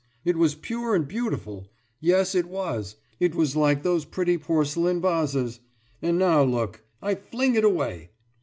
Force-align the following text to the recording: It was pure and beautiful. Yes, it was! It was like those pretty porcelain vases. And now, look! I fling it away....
It 0.25 0.35
was 0.35 0.55
pure 0.55 0.95
and 0.95 1.07
beautiful. 1.07 1.67
Yes, 1.99 2.33
it 2.33 2.47
was! 2.47 2.95
It 3.19 3.35
was 3.35 3.55
like 3.55 3.83
those 3.83 4.03
pretty 4.03 4.35
porcelain 4.35 4.99
vases. 4.99 5.59
And 6.01 6.17
now, 6.17 6.41
look! 6.41 6.83
I 7.03 7.13
fling 7.13 7.53
it 7.53 7.63
away.... 7.63 8.09